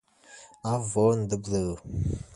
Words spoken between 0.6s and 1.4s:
I’ve worn the